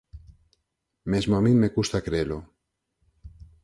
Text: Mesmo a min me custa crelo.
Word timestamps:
Mesmo 1.11 1.33
a 1.35 1.43
min 1.45 1.57
me 1.61 1.73
custa 1.75 2.05
crelo. 2.07 2.39